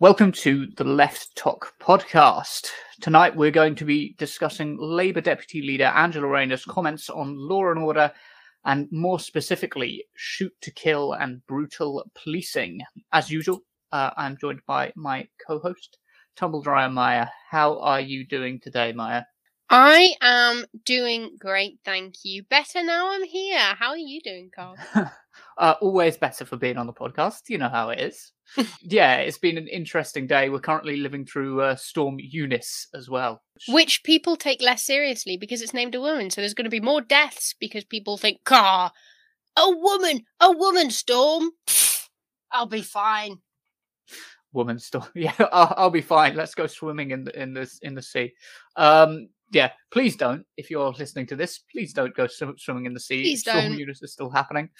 [0.00, 2.70] Welcome to the Left Talk podcast.
[3.00, 7.80] Tonight we're going to be discussing Labour Deputy Leader Angela Rayner's comments on law and
[7.80, 8.12] order
[8.64, 12.80] and more specifically, shoot to kill and brutal policing.
[13.12, 15.98] As usual, uh, I'm joined by my co host,
[16.36, 17.26] Tumble Dryer Maya.
[17.50, 19.22] How are you doing today, Maya?
[19.68, 22.44] I am doing great, thank you.
[22.44, 23.58] Better now I'm here.
[23.58, 24.76] How are you doing, Carl?
[25.58, 27.48] uh, always better for being on the podcast.
[27.48, 28.30] You know how it is.
[28.82, 30.48] yeah, it's been an interesting day.
[30.48, 33.42] We're currently living through uh, Storm Eunice as well.
[33.68, 36.30] Which people take less seriously because it's named a woman.
[36.30, 38.92] So there's going to be more deaths because people think, car,
[39.56, 41.50] a woman, a woman storm.
[42.52, 43.38] I'll be fine.
[44.52, 45.06] Woman storm.
[45.14, 46.34] Yeah, I'll, I'll, be fine.
[46.34, 48.32] Let's go swimming in the in this in the sea.
[48.76, 50.44] Um, yeah, please don't.
[50.56, 53.22] If you're listening to this, please don't go swimming in the sea.
[53.22, 53.62] Please don't.
[53.62, 54.70] Storm Eunice is still happening.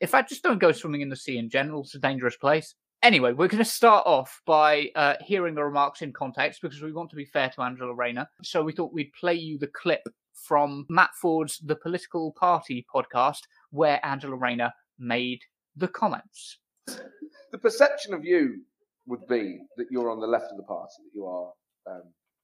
[0.00, 1.82] In fact, just don't go swimming in the sea in general.
[1.82, 2.74] It's a dangerous place.
[3.02, 6.92] Anyway, we're going to start off by uh, hearing the remarks in context because we
[6.92, 8.28] want to be fair to Angela Rayner.
[8.44, 13.40] So we thought we'd play you the clip from Matt Forde's The Political Party podcast
[13.70, 15.40] where Angela Rayner made
[15.76, 16.58] the comments.
[16.86, 18.62] The perception of you
[19.06, 21.52] would be that you're on the left of the party, that you are
[21.90, 22.02] um,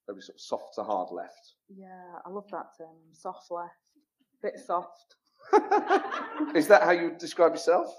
[0.09, 1.55] very sort of soft to hard left.
[1.69, 3.75] Yeah, I love that term, soft left,
[4.43, 5.15] a bit soft.
[6.57, 7.95] Is that how you describe yourself?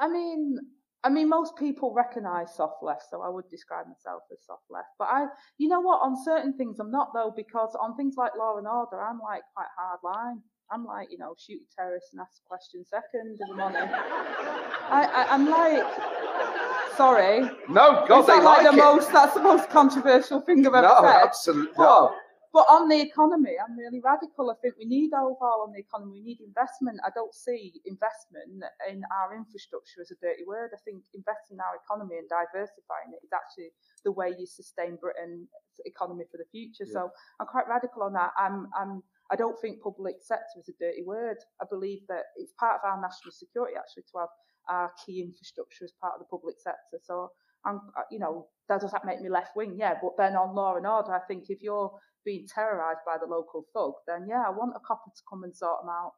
[0.00, 0.58] I mean,
[1.04, 4.88] I mean, most people recognise soft left, so I would describe myself as soft left.
[4.98, 5.26] But I,
[5.58, 8.66] you know what, on certain things I'm not though, because on things like law and
[8.66, 10.40] order, I'm like quite hard line.
[10.72, 13.82] I'm like, you know, shoot a terrorist and ask a question second in the morning.
[13.82, 17.50] I, I, am like, sorry.
[17.68, 18.82] No, God, they like, like the it.
[18.82, 19.12] most.
[19.12, 21.22] That's the most controversial thing I've ever no, said.
[21.22, 22.14] Absolutely, no.
[22.54, 24.46] But on the economy, I'm really radical.
[24.46, 26.22] I think we need overhaul on the economy.
[26.22, 27.02] We need investment.
[27.02, 30.70] I don't see investment in our infrastructure as a dirty word.
[30.70, 33.74] I think investing in our economy and diversifying it is actually
[34.06, 35.50] the way you sustain Britain's
[35.82, 36.86] economy for the future.
[36.86, 36.94] Yeah.
[36.94, 37.00] So
[37.42, 38.30] I'm quite radical on that.
[38.38, 41.42] I'm, I'm, I don't think public sector is a dirty word.
[41.58, 44.32] I believe that it's part of our national security actually to have
[44.70, 47.02] our key infrastructure as part of the public sector.
[47.02, 47.34] So
[47.66, 49.76] I'm, uh, you know, that does that make me left wing?
[49.78, 51.92] Yeah, but then on law and order, I think if you're
[52.24, 55.54] being terrorized by the local thug, then yeah, I want a copper to come and
[55.54, 56.12] sort them out.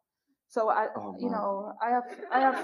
[0.48, 2.56] So I, oh, you know, I have, I have.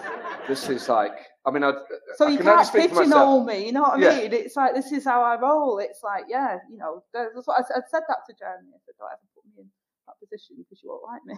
[0.49, 1.15] This is like,
[1.47, 1.69] I mean, I.
[1.71, 1.83] Uh,
[2.17, 3.67] so I you can't pigeonhole me.
[3.67, 4.19] You know what I yeah.
[4.23, 4.33] mean?
[4.33, 5.79] It's like this is how I roll.
[5.79, 8.71] It's like, yeah, you know, that's what I, I said that to Jeremy.
[8.75, 9.71] I said, don't ever put me in
[10.07, 11.37] that position because you won't like me.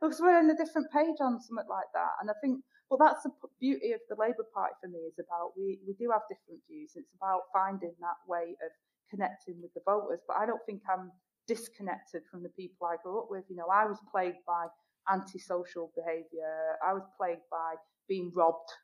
[0.00, 2.60] because we're on a different page on something like that, and I think.
[2.90, 3.30] Well, that's the
[3.60, 6.92] beauty of the Labour Party for me is about we, we do have different views.
[6.96, 8.72] It's about finding that way of
[9.08, 10.18] connecting with the voters.
[10.26, 11.12] But I don't think I'm
[11.46, 13.44] disconnected from the people I grew up with.
[13.48, 14.66] You know, I was plagued by
[15.08, 16.78] antisocial behaviour.
[16.84, 18.74] I was plagued by being robbed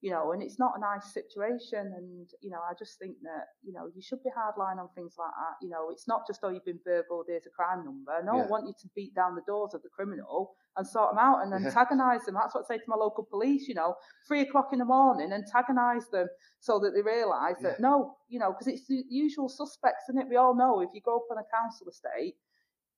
[0.00, 1.92] you know, and it's not a nice situation.
[1.96, 5.14] And, you know, I just think that, you know, you should be hardline on things
[5.18, 5.56] like that.
[5.60, 8.12] You know, it's not just, oh, you've been burgled, here's a crime number.
[8.24, 8.44] No, yeah.
[8.44, 11.42] I want you to beat down the doors of the criminal and sort them out
[11.42, 12.36] and antagonise them.
[12.36, 13.94] That's what I say to my local police, you know,
[14.28, 16.28] three o'clock in the morning, antagonise them
[16.60, 17.70] so that they realise yeah.
[17.70, 20.28] that, no, you know, because it's the usual suspects, isn't it?
[20.30, 22.36] We all know if you go up on a council estate,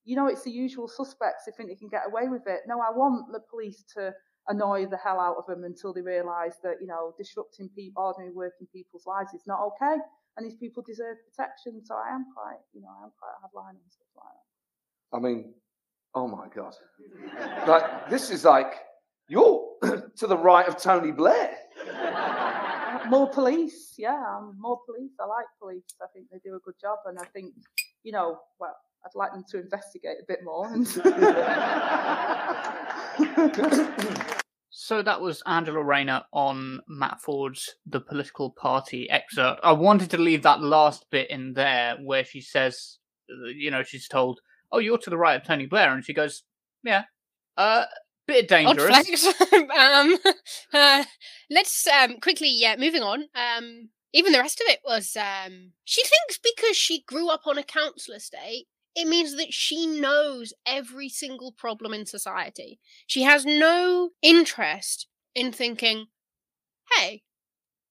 [0.04, 2.60] you know, it's the usual suspects who think they can get away with it.
[2.66, 4.12] No, I want the police to
[4.50, 8.32] annoy the hell out of them until they realise that you know disrupting people, ordinary
[8.32, 9.96] working people's lives is not okay,
[10.36, 11.82] and these people deserve protection.
[11.84, 14.44] So I am quite, you know, I am quite hardline and stuff like that.
[15.16, 15.54] I mean,
[16.14, 16.74] oh my god,
[17.66, 18.74] like this is like
[19.28, 19.66] you're
[20.16, 21.56] to the right of Tony Blair.
[23.08, 25.12] more police, yeah, more police.
[25.20, 25.84] I like police.
[26.02, 27.54] I think they do a good job, and I think,
[28.02, 30.66] you know, well, I'd like them to investigate a bit more.
[34.70, 39.60] so that was Angela Rayner on Matt Forde's The Political Party excerpt.
[39.64, 42.98] I wanted to leave that last bit in there where she says,
[43.56, 46.44] you know, she's told, "Oh, you're to the right of Tony Blair," and she goes,
[46.84, 47.04] "Yeah,
[47.56, 47.86] uh,
[48.26, 50.16] bit dangerous." um,
[50.72, 51.04] uh,
[51.50, 53.24] let's um, quickly, yeah, moving on.
[53.34, 57.58] Um, even the rest of it was um, she thinks because she grew up on
[57.58, 62.80] a council estate it means that she knows every single problem in society.
[63.06, 66.06] She has no interest in thinking,
[66.96, 67.22] hey,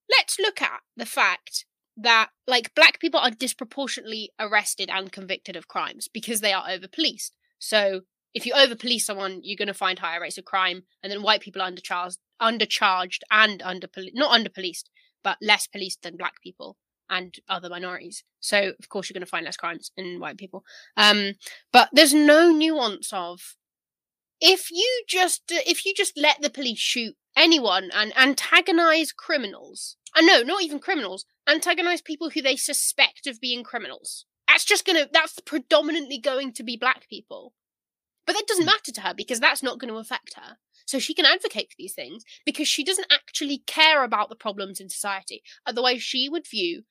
[0.09, 1.65] let's look at the fact
[1.95, 6.87] that like black people are disproportionately arrested and convicted of crimes because they are over
[6.87, 7.35] policed.
[7.59, 8.01] So
[8.33, 11.23] if you over police someone, you're going to find higher rates of crime, and then
[11.23, 14.89] white people are undercharged, undercharged and under not under policed,
[15.23, 16.77] but less policed than black people
[17.09, 18.23] and other minorities.
[18.39, 20.63] So of course you're going to find less crimes in white people.
[20.95, 21.33] Um,
[21.71, 23.55] but there's no nuance of
[24.41, 30.25] if you just if you just let the police shoot anyone and antagonize criminals, and
[30.27, 34.25] no, not even criminals, antagonize people who they suspect of being criminals.
[34.47, 37.53] That's just gonna, that's predominantly going to be black people.
[38.25, 38.71] But that doesn't Hmm.
[38.71, 40.57] matter to her because that's not going to affect her.
[40.85, 44.79] So she can advocate for these things because she doesn't actually care about the problems
[44.79, 45.43] in society.
[45.65, 46.83] Otherwise, she would view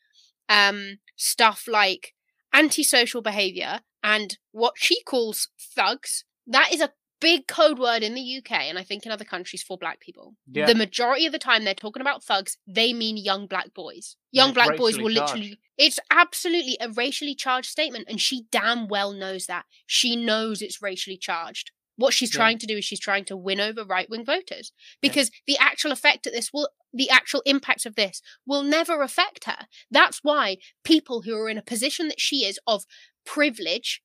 [0.49, 2.15] um, stuff like
[2.55, 6.25] antisocial behavior and what she calls thugs.
[6.47, 9.63] That is a big code word in the UK and I think in other countries
[9.63, 10.35] for black people.
[10.51, 10.67] Yeah.
[10.67, 14.17] The majority of the time they're talking about thugs, they mean young black boys.
[14.31, 15.35] Young it's black boys will charged.
[15.35, 19.65] literally it's absolutely a racially charged statement and she damn well knows that.
[19.87, 21.73] She knows it's racially charged.
[21.99, 22.39] What she's Yeah.
[22.39, 24.71] trying to do is she's trying to win over right wing voters
[25.03, 25.09] Yeah.
[25.11, 29.45] because the actual effect of this will the actual impact of this will never affect
[29.45, 29.67] her.
[29.91, 32.85] That's why people who are in a position that she is of
[33.27, 34.01] privilege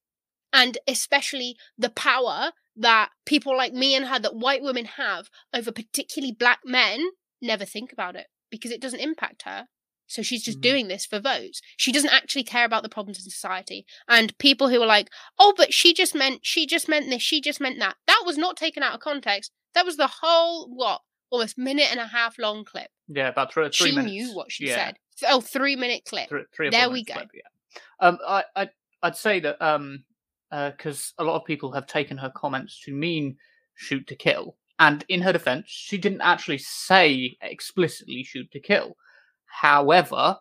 [0.51, 5.71] and especially the power that people like me and her that white women have over
[5.71, 7.05] particularly black men
[7.41, 9.67] never think about it because it doesn't impact her.
[10.13, 10.61] So she's just Mhm.
[10.61, 11.61] doing this for votes.
[11.77, 13.85] She doesn't actually care about the problems in society.
[14.07, 17.41] And people who are like, "Oh, but she just meant she just meant this, she
[17.41, 19.51] just meant that." That was not taken out of context.
[19.73, 21.01] That was the whole what
[21.31, 22.91] almost minute and a half long clip.
[23.07, 24.11] Yeah, about three, three she minutes.
[24.13, 24.75] knew what she yeah.
[24.75, 24.97] said.
[25.27, 26.29] Oh, three minute clip.
[26.29, 27.13] Three, three There we go.
[27.15, 27.79] clip, yeah.
[27.99, 28.69] Um, I, I,
[29.01, 30.03] I'd say that um,
[30.51, 33.37] because a lot of people have taken her comments to mean
[33.75, 38.95] shoot to kill, and in her defense, she didn't actually say explicitly shoot to kill.
[39.61, 40.37] However,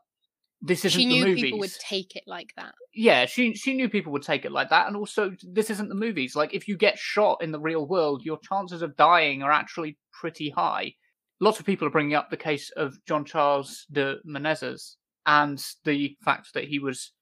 [0.61, 1.43] this isn't She the knew movies.
[1.43, 2.75] people would take it like that.
[2.95, 5.95] yeah, she she knew people would take it like that, and also this isn't the
[5.95, 6.35] movies.
[6.37, 9.99] Like if you get shot in the real world, your chances of dying are actually
[10.13, 10.95] pretty high.
[11.41, 16.17] Lots of people are bringing up the case of John Charles de Menezes and the
[16.25, 17.13] fact that he was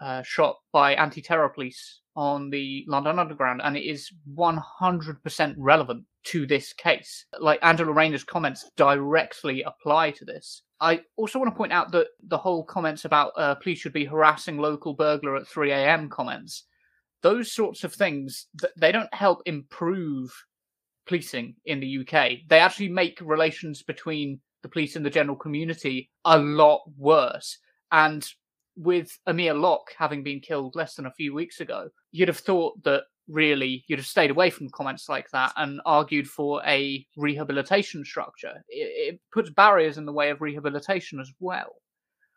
[0.00, 6.46] uh, shot by anti-terror police on the London Underground, and it is 100% relevant to
[6.46, 7.26] this case.
[7.38, 10.62] Like Angela Rayner's comments directly apply to this.
[10.80, 14.04] I also want to point out that the whole comments about uh, police should be
[14.04, 16.08] harassing local burglar at 3 a.m.
[16.08, 16.64] comments,
[17.22, 20.30] those sorts of things, th- they don't help improve
[21.06, 22.38] policing in the UK.
[22.48, 27.58] They actually make relations between the police and the general community a lot worse.
[27.92, 28.26] And
[28.76, 32.82] with Amir Locke having been killed less than a few weeks ago, you'd have thought
[32.84, 38.04] that really you'd have stayed away from comments like that and argued for a rehabilitation
[38.04, 38.62] structure.
[38.68, 41.76] It, it puts barriers in the way of rehabilitation as well.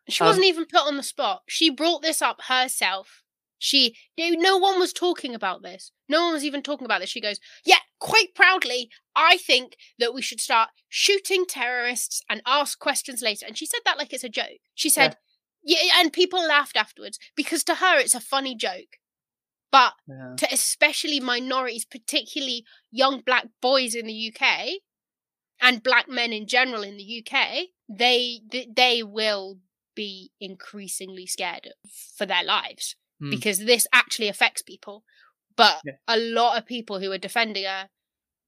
[0.08, 1.44] She Um, wasn't even put on the spot.
[1.48, 3.24] She brought this up herself.
[3.62, 5.92] She, no no one was talking about this.
[6.08, 7.10] No one was even talking about this.
[7.10, 12.80] She goes, Yeah, quite proudly, I think that we should start shooting terrorists and ask
[12.80, 13.46] questions later.
[13.46, 14.60] And she said that like it's a joke.
[14.76, 15.18] She said,
[15.62, 18.98] Yeah, and people laughed afterwards because to her it's a funny joke.
[19.72, 20.36] But Yeah.
[20.38, 24.80] to especially minorities, particularly young black boys in the UK
[25.62, 28.42] and black men in general in the UK, they
[28.76, 29.60] they will
[29.96, 31.70] be increasingly scared
[32.18, 33.30] for their lives Hmm.
[33.32, 35.04] because this actually affects people.
[35.56, 35.94] But Yeah.
[36.08, 37.90] a lot of people who are defending her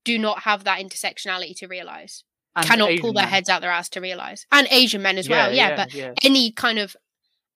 [0.03, 2.23] do not have that intersectionality to realize.
[2.55, 3.33] And Cannot Asian pull their men.
[3.33, 4.45] heads out their ass to realize.
[4.51, 6.13] And Asian men as well, yeah, but yeah.
[6.23, 6.95] any kind of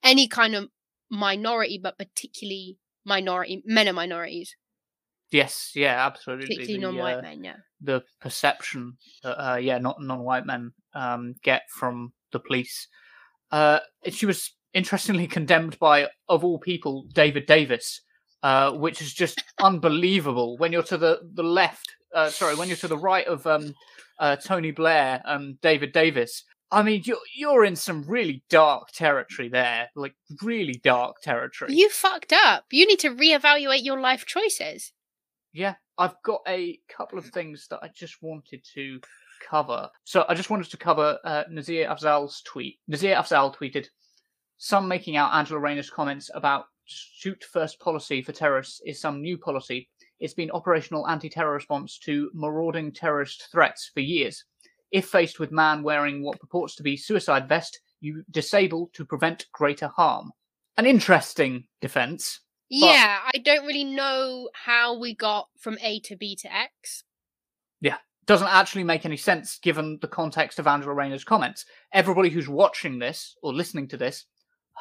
[0.03, 0.69] any kind of
[1.09, 4.55] minority, but particularly minority men are minorities,
[5.31, 6.47] yes, yeah, absolutely.
[6.47, 7.43] particularly The, non-white uh, men.
[7.43, 12.87] Yeah, the perception that uh, yeah, not non-white men um, get from the police.
[13.51, 18.01] Uh, she was interestingly condemned by, of all people, David Davis,
[18.43, 20.57] uh, which is just unbelievable.
[20.57, 23.73] When you're to the the left, uh, sorry, when you're to the right of um,
[24.19, 26.43] uh, Tony Blair and David Davis.
[26.75, 31.73] I mean, you're you're in some really dark territory there, like really dark territory.
[31.73, 32.65] you fucked up.
[32.69, 34.91] You need to reevaluate your life choices.
[35.53, 38.99] Yeah, I've got a couple of things that I just wanted to
[39.49, 39.89] cover.
[40.03, 42.79] So I just wanted to cover uh, Nazir Afzal's tweet.
[42.89, 43.87] Nazir Afzal tweeted,
[44.57, 49.37] "Some making out Angela Rayner's comments about shoot first policy for terrorists is some new
[49.37, 49.87] policy.
[50.19, 54.43] It's been operational anti-terror response to marauding terrorist threats for years.
[54.91, 59.51] If faced with man wearing what purports to be suicide vest, you disable to prevent
[59.51, 60.31] greater harm."
[60.77, 62.41] An interesting defense.
[62.67, 67.03] yeah, I don't really know how we got from A to B to X.
[67.79, 71.65] Yeah, doesn't actually make any sense given the context of Angela Rayner's comments.
[71.93, 74.25] Everybody who's watching this or listening to this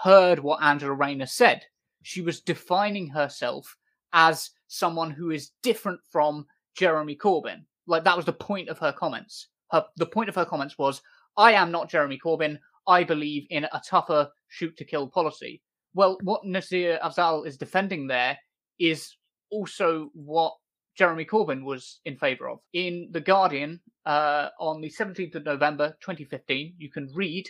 [0.03, 1.65] heard what Angela Rayner said.
[2.03, 3.77] She was defining herself
[4.13, 7.65] as someone who is different from Jeremy Corbyn.
[7.87, 9.49] Like that was the point of her comments.
[9.71, 11.03] Her the point of her comments was,
[11.37, 12.59] "I am not Jeremy Corbyn.
[12.87, 15.63] I believe in a tougher shoot to kill policy."
[15.95, 18.39] Well, what Nazir Afzal is defending there
[18.79, 19.17] is
[19.51, 20.55] also what
[20.97, 22.61] Jeremy Corbyn was in favour of.
[22.73, 27.49] In The Guardian, uh, on the 17th of November 2015, you can read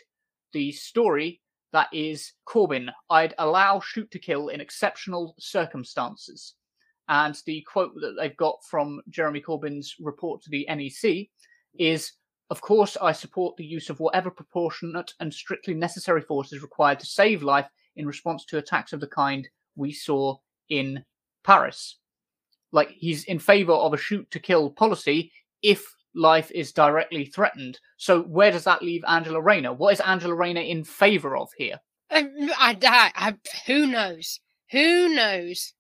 [0.53, 1.41] the story
[1.75, 6.55] that is Corbyn, I'd allow shoot to kill in exceptional circumstances.
[7.09, 11.29] And the quote that they've got from Jeremy Corbyn's report to the NEC
[11.79, 12.13] is
[12.51, 17.01] Of course, I support the use of whatever proportionate and strictly necessary force is required
[17.01, 20.37] to save life in response to attacks of the kind we saw
[20.69, 21.05] in
[21.43, 21.99] Paris.
[22.71, 27.81] Like, he's in favour of a shoot to kill policy if life is directly threatened.
[27.97, 29.73] So, where does that leave Angela Rayner?
[29.73, 31.81] What is Angela Rayner in favour of here?
[32.11, 33.35] Um, I, I, I,
[33.67, 34.39] who knows?
[34.71, 35.73] Who knows?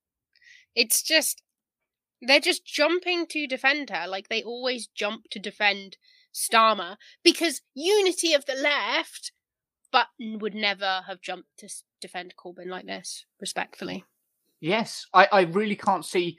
[0.75, 1.43] It's just
[2.26, 5.97] they're just jumping to defend her like they always jump to defend
[6.35, 9.33] Starmer because unity of the left,
[9.93, 11.69] but would never have jumped to
[12.00, 14.04] defend Corbyn like this, respectfully.
[14.61, 16.38] Yes, I, I really can't see.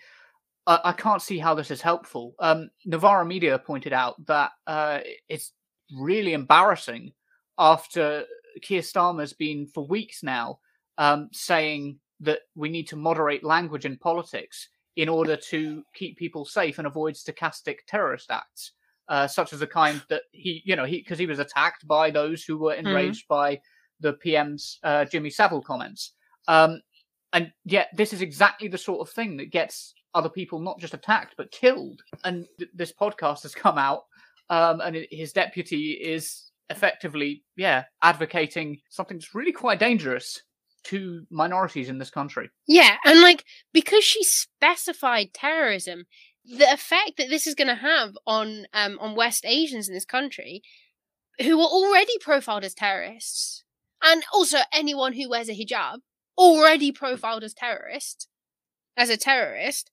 [0.67, 2.33] Uh, I can't see how this is helpful.
[2.39, 4.99] Um, Novara Media pointed out that uh,
[5.29, 5.53] it's
[5.95, 7.13] really embarrassing
[7.57, 8.25] after
[8.61, 10.59] Keir Starmer's been for weeks now
[10.97, 16.45] um, saying that we need to moderate language in politics in order to keep people
[16.45, 18.71] safe and avoid stochastic terrorist acts,
[19.09, 22.09] uh, such as the kind that he, you know, he because he was attacked by
[22.09, 22.87] those who were Hmm.
[22.87, 23.59] enraged by
[23.99, 26.13] the PM's uh, Jimmy Savile comments.
[26.47, 26.81] Um,
[27.33, 30.93] and yet, this is exactly the sort of thing that gets other people not just
[30.93, 32.01] attacked but killed.
[32.23, 34.03] And th- this podcast has come out,
[34.49, 40.41] um, and it- his deputy is effectively, yeah, advocating something that's really quite dangerous
[40.85, 42.49] to minorities in this country.
[42.67, 46.05] Yeah, and like because she specified terrorism,
[46.45, 50.05] the effect that this is going to have on um on West Asians in this
[50.05, 50.61] country,
[51.41, 53.63] who are already profiled as terrorists,
[54.03, 55.97] and also anyone who wears a hijab
[56.37, 58.27] already profiled as terrorist,
[58.97, 59.91] as a terrorist,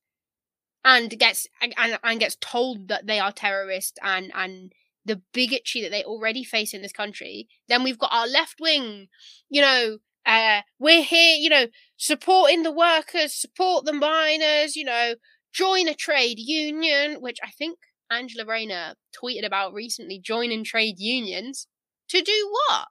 [0.85, 4.73] and gets and, and, gets told that they are terrorists and and
[5.05, 7.49] the bigotry that they already face in this country.
[7.69, 9.09] Then we've got our left wing,
[9.49, 15.15] you know, uh, we're here, you know, supporting the workers, support the miners, you know,
[15.53, 17.79] join a trade union, which I think
[18.11, 21.67] Angela Rayner tweeted about recently, joining trade unions.
[22.09, 22.89] To do what?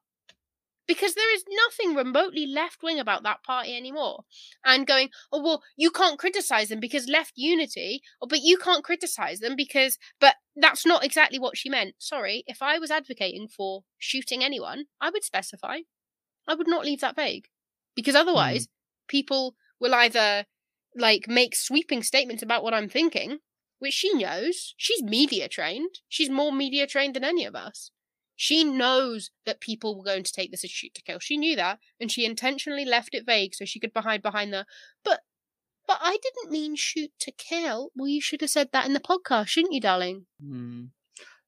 [0.87, 4.23] Because there is nothing remotely left wing about that party anymore.
[4.65, 8.83] And going, oh, well, you can't criticize them because left unity, or but you can't
[8.83, 11.95] criticize them because, but that's not exactly what she meant.
[11.99, 15.79] Sorry, if I was advocating for shooting anyone, I would specify.
[16.47, 17.47] I would not leave that vague.
[17.95, 18.67] Because otherwise,
[19.07, 20.45] people will either
[20.95, 23.39] like make sweeping statements about what I'm thinking,
[23.79, 24.73] which she knows.
[24.77, 25.99] She's media trained.
[26.07, 27.91] She's more media trained than any of us.
[28.35, 31.19] She knows that people were going to take this as shoot to kill.
[31.19, 34.65] She knew that, and she intentionally left it vague so she could hide behind the.
[35.03, 35.21] But,
[35.87, 37.91] but I didn't mean shoot to kill.
[37.95, 40.25] Well, you should have said that in the podcast, shouldn't you, darling?
[40.43, 40.85] Hmm.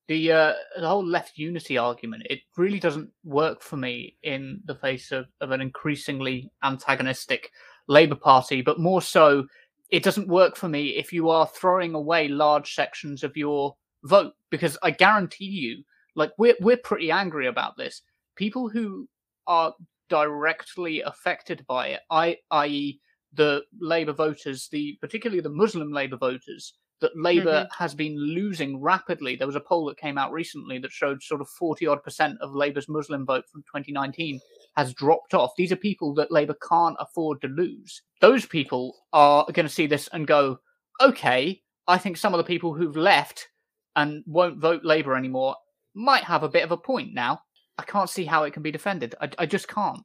[0.08, 4.76] The uh, the whole left unity argument it really doesn't work for me in the
[4.76, 7.52] face of, of an increasingly antagonistic
[7.88, 9.46] Labour Party, but more so,
[9.90, 14.34] it doesn't work for me if you are throwing away large sections of your vote
[14.50, 15.84] because I guarantee you,
[16.16, 18.02] like we're we're pretty angry about this.
[18.36, 19.08] People who
[19.48, 19.74] are
[20.10, 23.00] directly affected by it, I, i.e.,
[23.34, 29.36] the Labour voters, the particularly the Muslim Labour voters, that Labour has been losing rapidly.
[29.36, 32.38] There was a poll that came out recently that showed sort of 40 odd percent
[32.42, 34.40] of Labour's Muslim vote from 2019
[34.78, 35.52] has dropped off.
[35.58, 38.02] These are people that Labour can't afford to lose.
[38.22, 40.60] Those people are going to see this and go,
[41.02, 43.50] okay, I think some of the people who've left
[43.98, 45.56] and won't vote Labour anymore
[45.94, 47.42] might have a bit of a point now.
[47.78, 49.14] I can't see how it can be defended.
[49.20, 50.00] I, I just can't.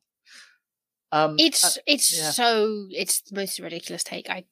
[1.12, 2.30] Um, It's uh, it's yeah.
[2.30, 4.28] so it's the most ridiculous take.
[4.28, 4.44] I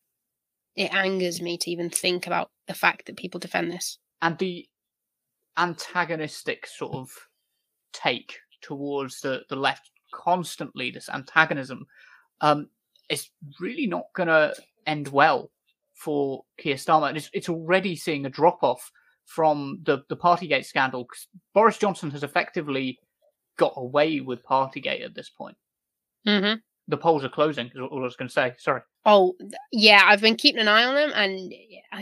[0.77, 3.99] it angers me to even think about the fact that people defend this.
[4.23, 4.67] and the
[5.59, 7.09] antagonistic sort of
[7.93, 11.87] take towards the, the left constantly this antagonism
[12.41, 12.69] um
[13.09, 13.31] is
[13.61, 14.53] really not gonna
[14.87, 15.51] end well
[15.95, 18.91] for Keir Starmer and it's, it's already seeing a drop off
[19.25, 22.99] from the the Partygate scandal because Boris Johnson has effectively
[23.57, 25.57] got away with Partygate at this point
[26.27, 26.57] Mm-hmm.
[26.89, 29.37] the polls are closing is all I was going to say sorry Oh
[29.73, 31.55] yeah, I've been keeping an eye on them, and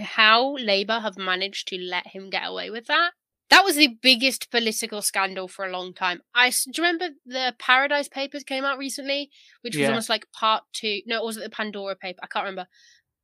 [0.04, 3.10] how Labour have managed to let him get away with that.
[3.50, 6.22] That was the biggest political scandal for a long time.
[6.34, 9.30] I do you remember the Paradise Papers came out recently,
[9.60, 9.88] which was Yeah.
[9.88, 11.02] almost like part two.
[11.06, 12.20] No, it wasn't the Pandora paper.
[12.22, 12.68] I can't remember.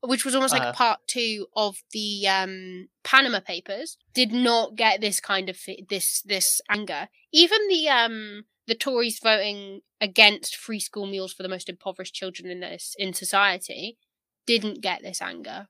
[0.02, 0.72] Which was almost like Uh.
[0.72, 3.96] part two of the um, Panama Papers.
[4.14, 5.58] Did not get this kind of
[5.88, 7.08] this this anger.
[7.32, 12.48] Even the um the Tories voting against free school meals for the most impoverished children
[12.48, 13.98] in this in society
[14.46, 15.66] didn't get this anger.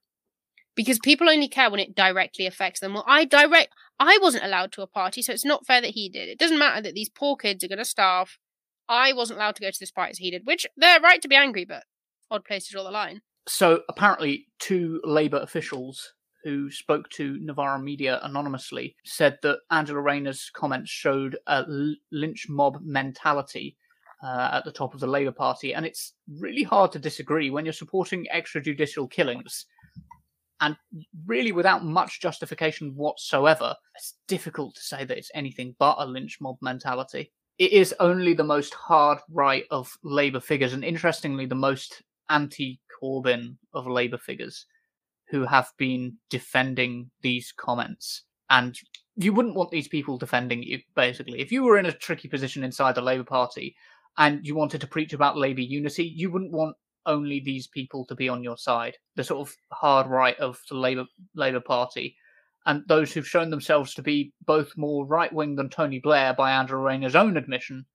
[0.77, 2.95] because people only care when it directly affects them.
[2.95, 6.09] Well, I direct, I wasn't allowed to a party, so it's not fair that he
[6.09, 6.29] did.
[6.29, 8.39] It doesn't matter that these poor kids are going to starve.
[8.89, 11.29] I wasn't allowed to go to this party as he did, which they're right to
[11.29, 11.85] be angry, but
[12.31, 13.21] odd place to draw the line.
[13.49, 16.13] So apparently, two Labour officials
[16.45, 21.65] who spoke to Novara Media anonymously said that Angela Rayner's comments showed a
[22.11, 23.77] lynch mob mentality
[24.23, 27.65] uh, at the top of the Labour Party, and it's really hard to disagree when
[27.65, 29.67] you're supporting extrajudicial killings.
[30.63, 30.77] And
[31.27, 36.39] really, without much justification whatsoever, it's difficult to say that it's anything but a lynch
[36.41, 37.33] mob mentality.
[37.59, 42.79] It is only the most hard right of Labour figures, and interestingly, the most anti
[43.03, 44.67] Corbyn of Labour figures
[45.31, 48.25] who have been defending these comments.
[48.51, 48.77] And
[49.17, 51.41] you wouldn't want these people defending you, basically.
[51.41, 53.77] If you were in a tricky position inside the Labour Party
[54.19, 58.15] and you wanted to preach about Labour unity, you wouldn't want only these people to
[58.15, 58.97] be on your side.
[59.17, 62.17] The sort of hard right of the Labour Labour Party,
[62.67, 66.51] and those who've shown themselves to be both more right wing than Tony Blair by
[66.51, 67.87] Andrew Rayner's own admission,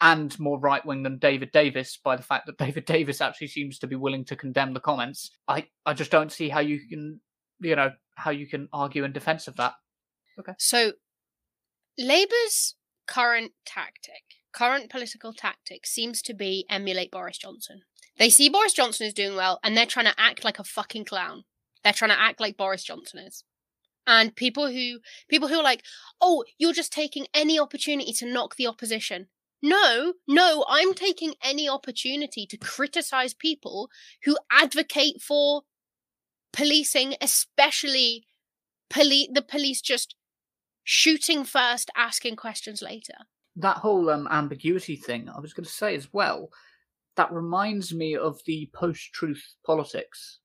[0.00, 3.78] and more right wing than David Davis by the fact that David Davis actually seems
[3.80, 5.30] to be willing to condemn the comments.
[5.48, 7.20] I, I just don't see how you can,
[7.60, 9.74] you know, how you can argue in defense of that.
[10.38, 10.52] Okay.
[10.58, 10.92] So,
[11.98, 12.76] Labour's
[13.06, 17.82] current tactic, current political tactic, seems to be emulate Boris Johnson.
[18.18, 21.04] They see Boris Johnson is doing well, and they're trying to act like a fucking
[21.04, 21.44] clown.
[21.82, 23.44] They're trying to act like Boris Johnson is.
[24.06, 25.84] And people who people who are like,
[26.20, 29.28] oh, you're just taking any opportunity to knock the opposition.
[29.62, 33.90] No, no, I'm taking any opportunity to criticize people
[34.24, 35.62] who advocate for
[36.52, 38.26] policing, especially
[38.88, 40.16] poli- the police just
[40.82, 43.14] shooting first, asking questions later.
[43.56, 46.48] That whole um, ambiguity thing, I was going to say as well,
[47.16, 50.38] that reminds me of the post truth politics.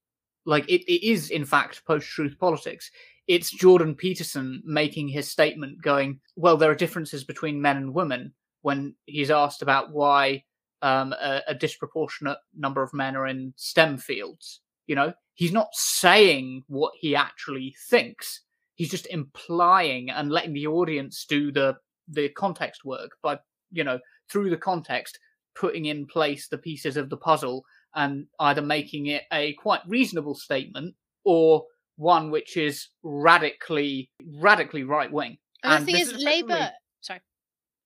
[0.45, 2.91] Like, it, it is, in fact, post truth politics.
[3.27, 8.33] It's Jordan Peterson making his statement going, well, there are differences between men and women
[8.65, 10.43] when he's asked about why
[10.81, 14.59] um, a, a, disproportionate number of men are in STEM fields.
[14.87, 18.41] You know, he's not saying what he actually thinks.
[18.73, 21.75] He's just implying and letting the audience do the
[22.07, 23.37] the context work by
[23.71, 23.99] you know
[24.31, 25.19] through the context
[25.53, 30.33] putting in place the pieces of the puzzle and either making it a quite reasonable
[30.33, 31.63] statement or
[31.97, 35.37] one which is radically radically right wing.
[35.63, 37.21] And, and the thing is, Labour sorry,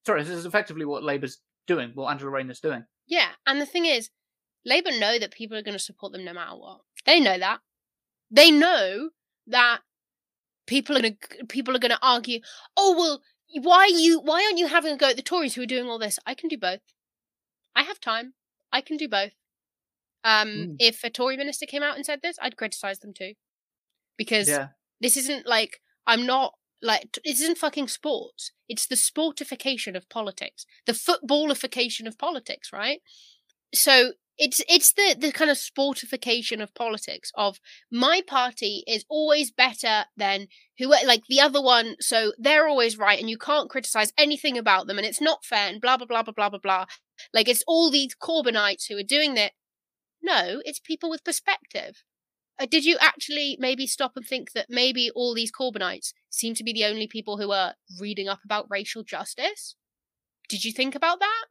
[0.05, 2.85] this is effectively what Labour's doing, what Angela Rayner's doing.
[3.07, 4.09] Yeah, and the thing is,
[4.65, 6.81] Labour know that people are going to support them no matter what.
[7.05, 7.59] They know that.
[8.31, 9.09] They know
[9.47, 9.79] that
[10.67, 12.39] people are going to people are going to argue.
[12.77, 13.21] Oh well,
[13.63, 15.99] why you why aren't you having a go at the Tories who are doing all
[15.99, 16.19] this?
[16.25, 16.81] I can do both.
[17.75, 18.33] I have time.
[18.71, 19.31] I can do both.
[20.23, 20.75] Um, mm.
[20.79, 23.33] if a Tory minister came out and said this, I'd criticize them too,
[24.17, 24.67] because yeah.
[25.01, 28.51] this isn't like I'm not like it isn't fucking sports.
[28.67, 33.01] It's the sportification of politics, the footballification of politics, right?
[33.73, 37.59] So it's it's the the kind of sportification of politics of
[37.91, 43.19] my party is always better than who like the other one so they're always right
[43.19, 46.23] and you can't criticize anything about them and it's not fair and blah blah blah
[46.23, 46.85] blah blah blah blah
[47.33, 49.51] like it's all these corbynites who are doing that
[50.23, 52.03] no it's people with perspective
[52.59, 56.63] Uh, did you actually maybe stop and think that maybe all these Corbynites seem to
[56.63, 59.75] be the only people who are reading up about racial justice?
[60.49, 61.45] Did you think about that?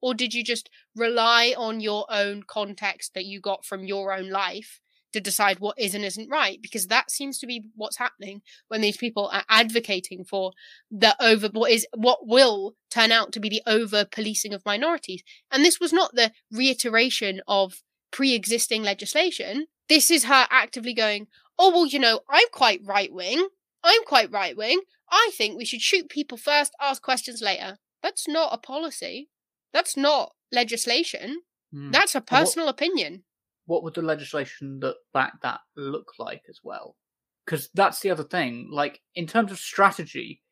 [0.00, 4.30] Or did you just rely on your own context that you got from your own
[4.30, 4.80] life
[5.12, 6.58] to decide what is and isn't right?
[6.60, 10.52] Because that seems to be what's happening when these people are advocating for
[10.90, 15.22] the over what is what will turn out to be the over policing of minorities.
[15.50, 21.26] And this was not the reiteration of pre existing legislation this is her actively going,
[21.58, 23.48] oh, well, you know, I'm quite right wing.
[23.82, 24.80] I'm quite right wing.
[25.10, 27.78] I think we should shoot people first, ask questions later.
[28.02, 29.28] That's not a policy.
[29.72, 31.42] That's not legislation.
[31.74, 31.92] Mm.
[31.92, 33.24] That's a personal what, opinion.
[33.66, 36.96] What would the legislation that back that look like as well?
[37.44, 38.68] Because that's the other thing.
[38.70, 40.42] Like, in terms of strategy,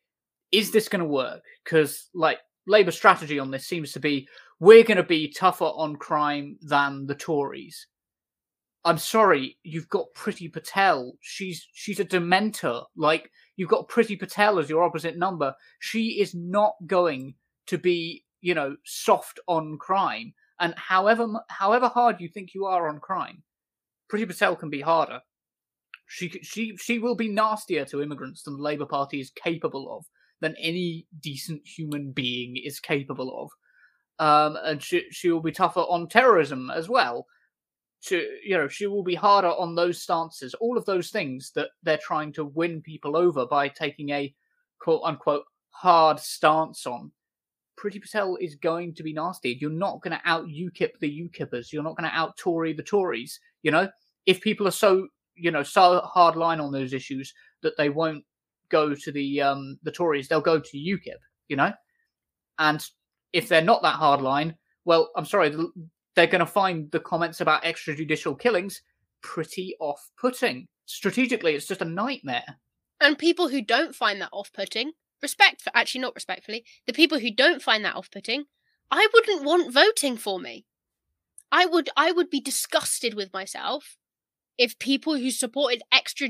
[0.52, 1.42] is this going to work?
[1.64, 4.26] Because, like, Labour strategy on this seems to be
[4.58, 7.86] we're going to be tougher on crime than the Tories.
[8.86, 11.14] I'm sorry, you've got Priti Patel.
[11.20, 12.84] She's she's a dementor.
[12.96, 15.52] Like you've got Priti Patel as your opposite number.
[15.80, 17.34] She is not going
[17.66, 20.32] to be, you know, soft on crime.
[20.60, 23.42] And however however hard you think you are on crime,
[24.08, 25.20] Priti Patel can be harder.
[26.06, 30.04] She she she will be nastier to immigrants than the Labour Party is capable of,
[30.40, 33.50] than any decent human being is capable of.
[34.24, 37.26] Um, and she she will be tougher on terrorism as well
[38.02, 41.70] to you know she will be harder on those stances all of those things that
[41.82, 44.34] they're trying to win people over by taking a
[44.78, 47.10] quote unquote hard stance on
[47.78, 49.58] Priti Patel is going to be nasty.
[49.60, 52.82] You're not going to out UKIP the ukippers You're not going to out Tory the
[52.82, 53.38] Tories.
[53.62, 53.88] You know,
[54.24, 58.24] if people are so you know so hard line on those issues that they won't
[58.70, 61.18] go to the um the Tories, they'll go to UKIP.
[61.48, 61.72] You know,
[62.58, 62.84] and
[63.32, 65.54] if they're not that hard line, well, I'm sorry,
[66.16, 68.82] they're going to find the comments about extrajudicial killings
[69.22, 70.66] pretty off putting.
[70.86, 72.56] Strategically, it's just a nightmare.
[73.00, 77.18] And people who don't find that off putting, respect for actually not respectfully, the people
[77.18, 78.44] who don't find that off putting,
[78.90, 80.64] I wouldn't want voting for me.
[81.52, 83.96] I would I would be disgusted with myself
[84.58, 86.28] if people who supported extra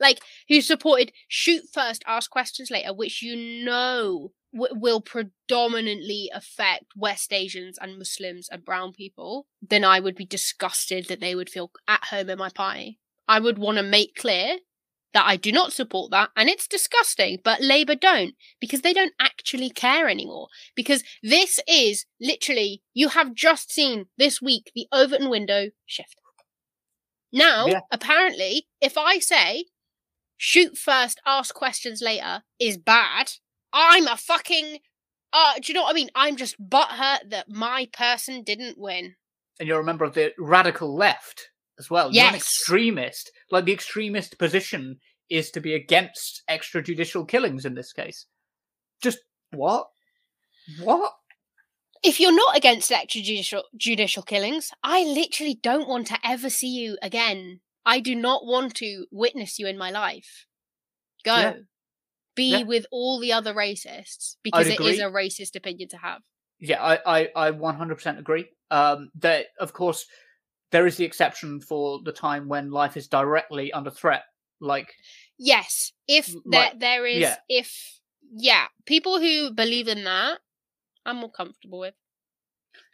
[0.00, 6.86] like who supported shoot first ask questions later which you know w- will predominantly affect
[6.96, 11.50] West Asians and Muslims and brown people, then I would be disgusted that they would
[11.50, 12.98] feel at home in my party.
[13.28, 14.58] I would want to make clear
[15.12, 19.14] that I do not support that, and it's disgusting, but Labour don't, because they don't
[19.18, 20.48] actually care anymore.
[20.74, 26.16] Because this is literally, you have just seen this week the Overton window shift.
[27.32, 27.80] Now, yeah.
[27.90, 29.66] apparently, if I say
[30.36, 33.32] shoot first, ask questions later is bad,
[33.76, 34.78] I'm a fucking.
[35.32, 36.08] Uh, do you know what I mean?
[36.14, 39.14] I'm just butthurt that my person didn't win.
[39.60, 42.10] And you're a member of the radical left as well.
[42.10, 42.22] Yes.
[42.22, 43.32] You're an extremist.
[43.50, 44.96] Like the extremist position
[45.28, 48.24] is to be against extrajudicial killings in this case.
[49.02, 49.18] Just
[49.50, 49.88] what?
[50.80, 51.12] What?
[52.02, 56.96] If you're not against extrajudicial judicial killings, I literally don't want to ever see you
[57.02, 57.60] again.
[57.84, 60.46] I do not want to witness you in my life.
[61.24, 61.36] Go.
[61.36, 61.54] Yeah
[62.36, 62.62] be yeah.
[62.62, 66.20] with all the other racists because it is a racist opinion to have.
[66.60, 68.48] Yeah, I, I, I 100% agree.
[68.70, 70.06] Um, that of course
[70.72, 74.22] there is the exception for the time when life is directly under threat.
[74.60, 74.92] Like
[75.38, 77.36] yes, if like, there there is yeah.
[77.48, 78.00] if
[78.34, 80.38] yeah, people who believe in that,
[81.04, 81.94] I'm more comfortable with.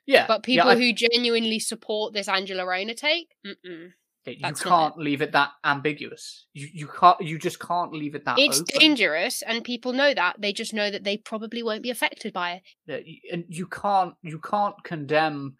[0.06, 0.76] Yeah, but people yeah, I...
[0.76, 3.92] who genuinely support this Angela Rayner take, mm-mm.
[4.24, 6.46] You That's can't leave it that ambiguous.
[6.52, 7.20] You you can't.
[7.20, 8.38] You just can't leave it that.
[8.38, 8.78] It's open.
[8.78, 10.36] dangerous, and people know that.
[10.38, 13.04] They just know that they probably won't be affected by it.
[13.32, 14.14] And you can't.
[14.22, 15.56] You can't condemn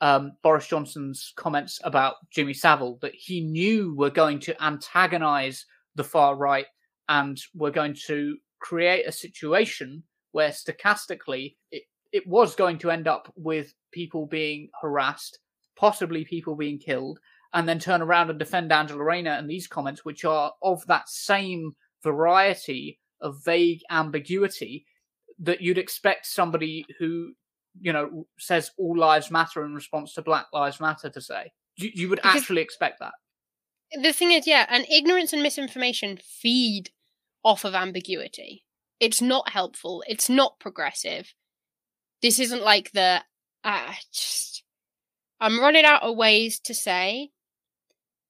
[0.00, 6.04] um, Boris Johnson's comments about Jimmy Savile that he knew were going to antagonize the
[6.04, 6.66] far right
[7.08, 10.02] and were going to create a situation
[10.32, 15.38] where stochastically it, it was going to end up with people being harassed,
[15.76, 17.18] possibly people being killed,
[17.56, 21.08] and then turn around and defend Angela Rayner and these comments, which are of that
[21.08, 24.84] same variety of vague ambiguity
[25.38, 27.32] that you'd expect somebody who,
[27.80, 31.50] you know, says all lives matter in response to Black Lives Matter to say.
[31.76, 33.14] You, you would because actually expect that.
[34.02, 36.90] The thing is, yeah, and ignorance and misinformation feed
[37.42, 38.64] off of ambiguity.
[39.00, 40.04] It's not helpful.
[40.06, 41.32] It's not progressive.
[42.20, 43.22] This isn't like the.
[43.64, 44.62] Uh, just,
[45.40, 47.30] I'm running out of ways to say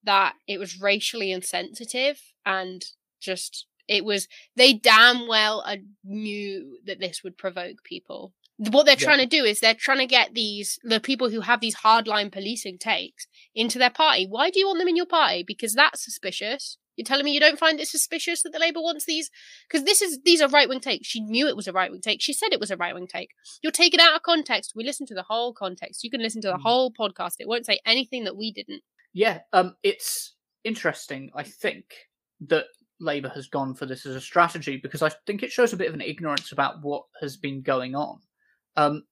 [0.07, 2.85] that it was racially insensitive and
[3.21, 5.65] just it was they damn well
[6.05, 9.05] knew that this would provoke people what they're yeah.
[9.05, 12.33] trying to do is they're trying to get these the people who have these hardline
[12.33, 16.05] policing takes into their party why do you want them in your party because that's
[16.05, 19.31] suspicious you're telling me you don't find it suspicious that the Labour wants these?
[19.69, 21.07] Because this is these are right wing takes.
[21.07, 22.23] She knew it was a right wing take.
[22.23, 23.31] She said it was a right wing take.
[23.63, 24.73] You're taking out of context.
[24.75, 26.03] We listen to the whole context.
[26.03, 26.63] You can listen to the mm.
[26.63, 27.35] whole podcast.
[27.39, 28.83] It won't say anything that we didn't.
[29.17, 31.31] Yeah, um, it's interesting.
[31.35, 31.87] I think
[32.49, 32.67] that
[33.01, 35.89] Labour has gone for this as a strategy because I think it shows a bit
[35.89, 38.19] of an ignorance about what has been going on.
[38.77, 39.05] Um,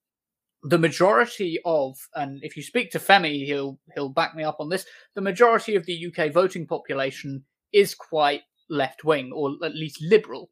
[0.63, 4.69] the majority of, and if you speak to Femi, he'll he'll back me up on
[4.69, 4.85] this.
[5.15, 10.51] The majority of the UK voting population is quite left wing or at least liberal,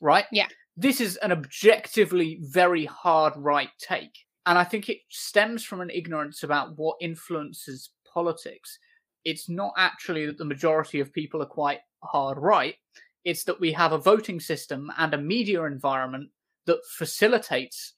[0.00, 0.24] right?
[0.32, 0.46] Yeah.
[0.78, 5.90] This is an objectively very hard right take, and I think it stems from an
[5.90, 8.78] ignorance about what influences politics.
[9.24, 12.74] It's not actually that the majority of people are quite hard right,
[13.24, 16.30] it's that we have a voting system and a media environment
[16.66, 17.94] that facilitates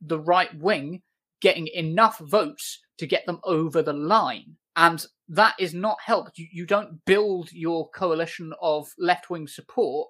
[0.00, 1.02] the right wing
[1.40, 4.56] getting enough votes to get them over the line.
[4.76, 6.38] And that is not helped.
[6.38, 10.08] You, you don't build your coalition of left wing support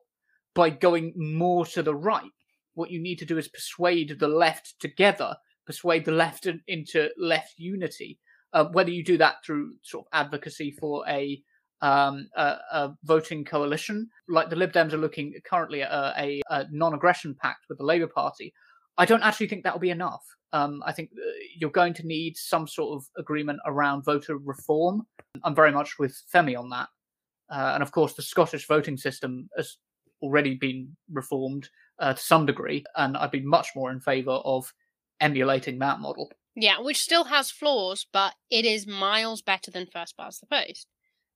[0.55, 2.31] by going more to the right.
[2.75, 5.37] What you need to do is persuade the left together,
[5.67, 8.19] persuade the left into left unity.
[8.53, 11.41] Uh, whether you do that through sort of advocacy for a,
[11.83, 16.67] um, a, a voting coalition, like the Lib Dems are looking currently at a, a
[16.71, 18.53] non-aggression pact with the Labour Party.
[18.99, 20.25] I don't actually think that'll be enough.
[20.53, 25.07] Um, I think uh, you're going to need some sort of agreement around voter reform.
[25.45, 26.89] I'm very much with Femi on that.
[27.51, 29.79] Uh, and of course, the Scottish voting system has
[30.23, 34.73] already been reformed uh, to some degree, and I'd be much more in favour of
[35.21, 36.31] emulating that model.
[36.57, 40.87] Yeah, which still has flaws, but it is miles better than first past the post.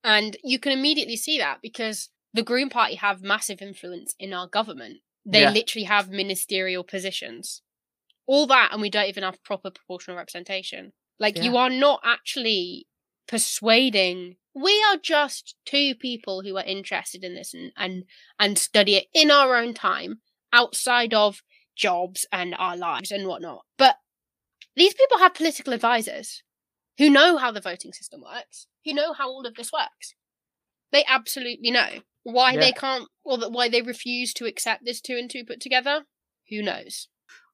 [0.03, 4.49] And you can immediately see that because the Green Party have massive influence in our
[4.49, 4.99] government.
[5.25, 5.51] They Yeah.
[5.51, 7.63] literally have ministerial positions.
[8.27, 10.93] All that, and we don't even have proper proportional representation.
[11.19, 12.89] Like, you are not actually
[13.29, 14.37] persuading.
[14.55, 18.05] We are just two people who are interested in this and, and,
[18.39, 20.21] and study it in our own time
[20.53, 21.43] outside of
[21.77, 23.65] jobs and our lives and whatnot.
[23.79, 23.97] But
[24.77, 26.43] these people have political advisors
[26.99, 30.15] who know how the voting system works, who know how all of this works.
[30.93, 32.61] They absolutely know why Yeah.
[32.61, 36.05] they can't, or that why they refuse to accept this two and two put together.
[36.51, 37.09] Who knows?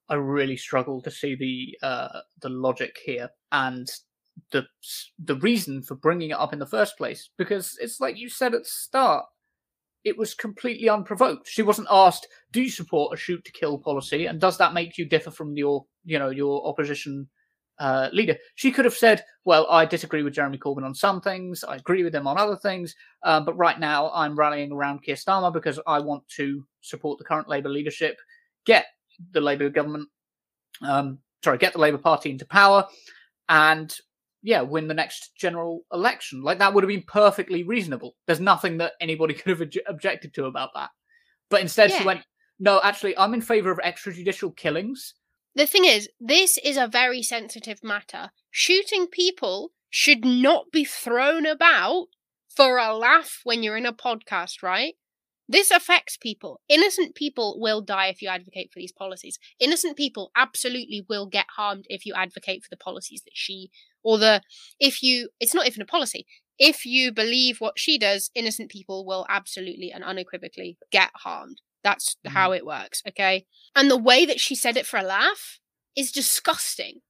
[0.09, 3.89] I really struggle to see the uh, the logic here and
[4.51, 4.67] the
[5.19, 8.55] the reason for bringing it up in the first place because it's like you said
[8.55, 9.27] at the start
[10.05, 11.49] it was completely unprovoked.
[11.49, 14.27] She wasn't asked do you support a shoot to kill policy?
[14.27, 17.29] And does that make you differ from your you know your opposition
[17.79, 18.37] uh, leader?
[18.55, 21.65] She could have said well i disagree with jeremy corbyn on some things.
[21.65, 22.95] I agree with him on other things.
[23.23, 27.25] Um, but right now i'm rallying around keir starmer because i want to support the
[27.25, 28.17] current labour leadership
[28.67, 28.87] get
[29.33, 30.09] the labour government
[30.83, 32.87] um, sorry, get the Labour Party into power
[33.49, 33.95] and
[34.43, 36.43] yeah, win the next general election.
[36.43, 38.17] Like that would have been perfectly reasonable.
[38.27, 40.91] There's nothing that anybody could have obj- objected to about that.
[41.49, 42.23] But instead, she went,
[42.59, 45.15] "No, actually, I'm in favour of extrajudicial killings."
[45.55, 48.31] The thing is, this is a very sensitive matter.
[48.51, 52.07] Shooting people should not be thrown about
[52.55, 54.95] for a laugh when you're in a podcast, right?
[55.51, 56.61] This affects people.
[56.69, 59.37] Innocent people will die if you advocate for these policies.
[59.59, 63.69] Innocent people absolutely will get harmed if you advocate for the policies that she
[64.05, 64.43] or the
[64.79, 66.25] if you it's not even a policy.
[66.57, 71.61] If you believe what she does, innocent people will absolutely and unequivocally get harmed.
[71.83, 72.31] That's Mhm.
[72.31, 73.47] how it works, okay?
[73.75, 75.59] And the way that she said it for a laugh
[75.97, 77.03] is disgusting.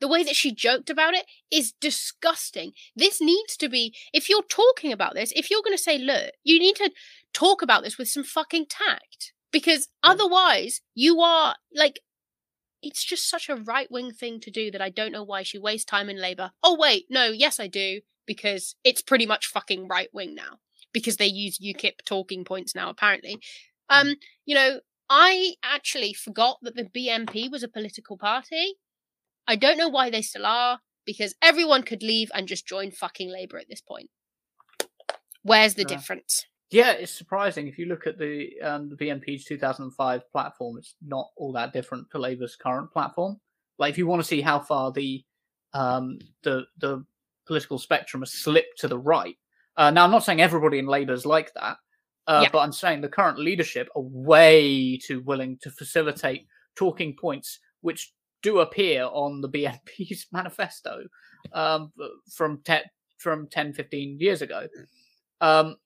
[0.00, 2.72] The way that she joked about it is disgusting.
[2.94, 6.30] This needs to be, if you're talking about this, if you're going to say, look,
[6.44, 6.92] you need to
[7.32, 9.32] talk about this with some fucking tact.
[9.50, 12.00] Because otherwise, you are like,
[12.82, 15.58] it's just such a right wing thing to do that I don't know why she
[15.58, 16.50] wastes time in Labour.
[16.62, 20.58] Oh, wait, no, yes, I do, because it's pretty much fucking right wing now.
[20.92, 23.40] Because they use UKIP talking points now, apparently.
[23.90, 28.74] Um, you know, I actually forgot that the BNP was a political party.
[29.46, 33.30] I don't know why they still are, because everyone could leave and just join fucking
[33.30, 34.10] Labour at this point.
[35.42, 35.96] Where's the Yeah.
[35.96, 36.44] difference?
[36.70, 40.76] Yeah, it's surprising if you look at the um, the BNP's 2005 platform.
[40.78, 43.40] It's not all that different to Labour's current platform.
[43.78, 45.24] Like, if you want to see how far the
[45.72, 47.04] um, the the
[47.46, 49.36] political spectrum has slipped to the right.
[49.76, 51.78] Uh, now, I'm not saying everybody in Labour's like that,
[52.26, 52.50] uh, Yeah.
[52.52, 58.12] but I'm saying the current leadership are way too willing to facilitate talking points which
[58.42, 59.48] do appear on the
[60.00, 61.04] BNP's manifesto
[61.54, 61.92] um,
[62.34, 62.82] from te-
[63.18, 64.66] from 10, 15 years ago.
[65.40, 65.76] Um,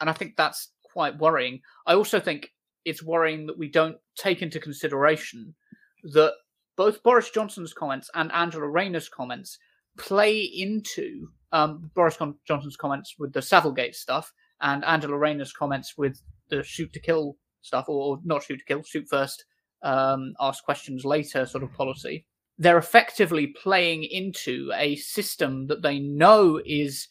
[0.00, 1.60] and I think that's quite worrying.
[1.86, 2.50] I also think
[2.84, 5.54] it's worrying that we don't take into consideration
[6.02, 6.34] that
[6.76, 9.58] both Boris Johnson's comments and Angela Rayner's comments
[9.98, 16.22] play into um, Boris Johnson's comments with the Savilgate stuff and Angela Rayner's comments with
[16.48, 19.44] the shoot to kill stuff, or, or not shoot to kill, shoot first,
[19.82, 22.26] um, ask questions later sort of policy.
[22.58, 27.08] They're effectively playing into a system that they know is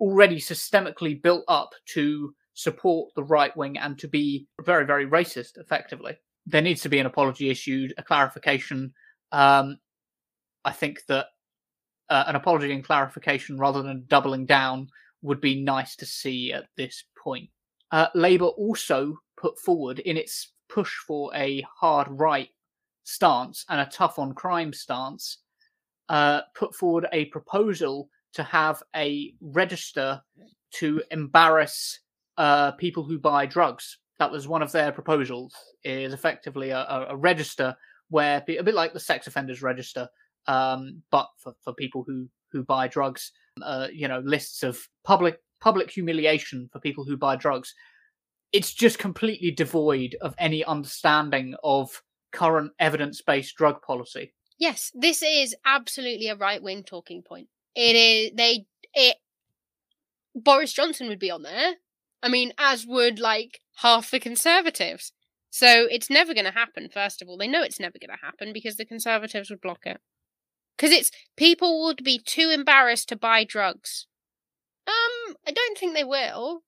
[0.00, 5.58] already systemically built up to support the right wing and to be very, very racist,
[5.58, 6.16] effectively.
[6.46, 8.92] There needs to be an apology issued, a clarification.
[9.32, 9.78] Um,
[10.64, 11.26] I think that
[12.10, 14.88] uh, an apology and clarification rather than doubling down
[15.22, 17.48] would be nice to see at this point.
[17.90, 22.48] Uh, Labour also put forward in its push for a hard right
[23.04, 25.38] stance and a tough on crime stance,
[26.08, 30.20] uh, put forward a proposal to have a register
[30.72, 32.00] to embarrass
[32.36, 33.98] uh, people who buy drugs.
[34.18, 35.54] That was one of their proposals.
[35.84, 37.76] Is effectively a, a, register
[38.10, 40.08] where a bit like the sex offenders register,
[40.46, 43.32] um, but for, for people who who buy drugs.
[43.62, 47.74] Uh, you know, lists of public public humiliation for people who buy drugs.
[48.52, 54.32] It's just completely devoid of any understanding of current evidence based drug policy.
[54.58, 57.48] Yes, this is absolutely a right wing talking point.
[57.80, 59.18] It is they it
[60.34, 61.74] Boris Johnson would be on there.
[62.22, 65.12] I mean, as would like half the conservatives.
[65.50, 67.38] So it's never going to happen, first of all.
[67.38, 69.98] They know it's never going to happen because the Conservatives would block it.
[70.76, 74.06] Because it's people would be too embarrassed to buy drugs.
[74.86, 76.64] Um, I don't think they will.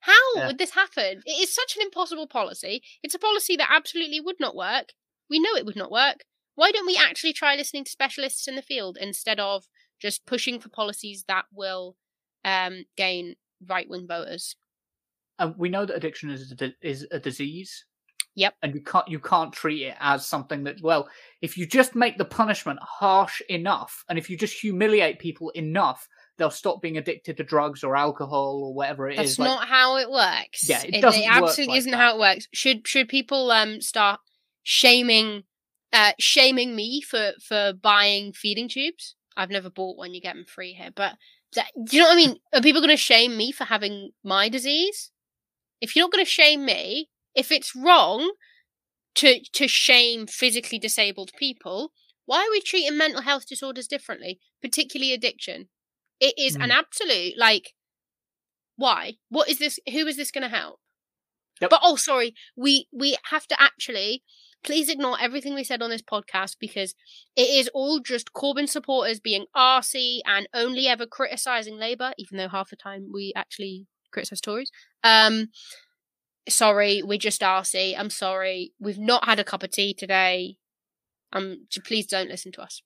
[0.00, 0.46] How Yeah.
[0.46, 1.22] would this happen?
[1.26, 2.82] It is such an impossible policy.
[3.02, 4.92] It's a policy that absolutely would not work.
[5.28, 6.24] We know it would not work.
[6.54, 9.66] Why don't we actually try listening to specialists in the field instead of
[10.00, 11.96] just pushing for policies that will
[12.44, 14.56] um, gain right wing voters?
[15.38, 17.84] And we know that addiction is a, di- is a disease.
[18.36, 18.54] Yep.
[18.62, 21.08] And you can't you can't treat it as something that well,
[21.40, 26.06] if you just make the punishment harsh enough, and if you just humiliate people enough,
[26.36, 29.36] they'll stop being addicted to drugs or alcohol or whatever it is.
[29.36, 30.68] That's Like, not how it works.
[30.68, 31.96] Yeah, it doesn't work absolutely like isn't that.
[31.96, 32.46] how it works.
[32.52, 34.20] Should should people um start
[34.64, 35.44] shaming
[35.94, 39.15] uh shaming me for for buying feeding tubes?
[39.36, 40.14] I've never bought one.
[40.14, 41.14] You get them free here, but
[41.54, 42.36] that, do you know what I mean?
[42.54, 45.10] Are people going to shame me for having my disease?
[45.80, 48.32] If you're not going to shame me, if it's wrong
[49.16, 51.92] to to shame physically disabled people,
[52.24, 55.68] why are we treating mental health disorders differently, particularly addiction?
[56.20, 56.78] It is an mm.
[56.78, 57.74] absolute like
[58.76, 59.14] why?
[59.28, 59.78] What is this?
[59.90, 60.80] Who is this going to help?
[61.60, 61.70] Yep.
[61.70, 64.22] But oh, sorry, we we have to actually
[64.64, 66.94] please ignore everything we said on this podcast because
[67.36, 72.48] it is all just Corbyn supporters being arsy and only ever criticizing Labour, even though
[72.48, 74.70] half the time we actually criticize Tories.
[75.04, 75.48] Um,
[76.48, 77.94] sorry, we're just arsy.
[77.98, 78.72] I'm sorry.
[78.80, 80.56] We've not had a cup of tea today.
[81.32, 82.82] Um, please don't listen to us.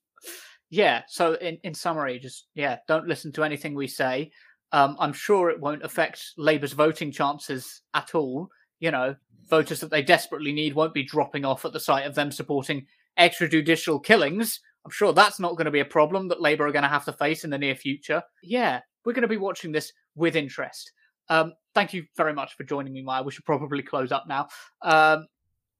[0.69, 1.01] Yeah.
[1.07, 4.31] So in, in summary, just yeah, don't listen to anything we say.
[4.71, 8.49] Um, I'm sure it won't affect Labour's voting chances at all.
[8.81, 9.15] You know,
[9.49, 12.87] voters that they desperately need won't be dropping off at the sight of them supporting
[13.17, 14.59] extrajudicial killings.
[14.83, 17.05] I'm sure that's not going to be a problem that Labour are going to have
[17.05, 18.23] to face in the near future.
[18.43, 20.91] Yeah, we're going to be watching this with interest.
[21.29, 23.23] Um, thank you very much for joining me, Maya.
[23.23, 24.47] We should probably close up now.
[24.81, 25.27] Um,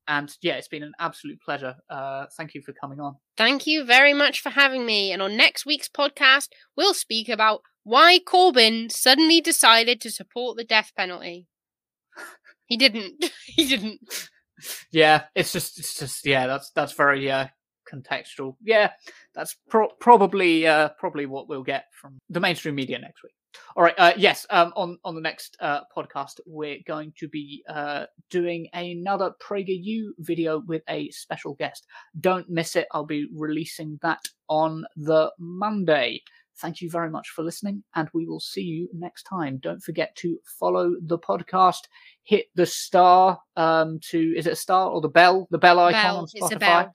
[0.08, 1.76] and yeah, it's been an absolute pleasure.
[1.90, 3.16] Uh, thank you for coming on.
[3.38, 5.12] Thank you very much for having me.
[5.12, 10.64] And on next week's podcast, we'll speak about why Corbyn suddenly decided to support the
[10.64, 11.48] death penalty.
[12.71, 13.25] He didn't.
[13.45, 13.99] he didn't.
[14.91, 17.47] Yeah, it's just, it's just, yeah, that's that's very uh,
[17.91, 18.55] contextual.
[18.63, 18.91] Yeah,
[19.36, 23.34] that's pro- probably uh, probably what we'll get from the mainstream media next week.
[23.75, 23.95] All right.
[23.97, 24.45] Uh, yes.
[24.49, 30.12] Um, on on the next uh, podcast, we're going to be uh, doing another PragerU
[30.19, 31.86] video with a special guest.
[32.21, 32.88] Don't miss it.
[32.93, 36.21] I'll be releasing that on the Monday.
[36.62, 39.58] Thank you very much for listening, and we will see you next time.
[39.58, 41.88] Don't forget to follow the podcast.
[42.24, 45.47] Hit the star um, to is it a star or the bell?
[45.50, 46.17] The bell icon Bell.
[46.17, 46.91] on Spotify.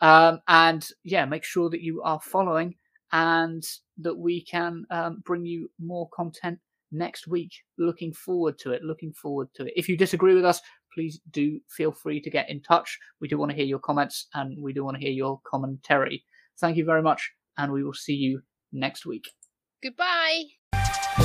[0.00, 2.76] Um, and yeah, make sure that you are following
[3.10, 3.64] and
[3.98, 6.58] that we can um, bring you more content
[6.92, 7.52] next week.
[7.78, 8.82] Looking forward to it.
[8.82, 9.72] Looking forward to it.
[9.76, 10.60] If you disagree with us,
[10.92, 12.98] please do feel free to get in touch.
[13.20, 16.24] We do want to hear your comments and we do want to hear your commentary.
[16.58, 18.40] Thank you very much, and we will see you
[18.74, 19.30] next week.
[19.82, 21.23] Goodbye.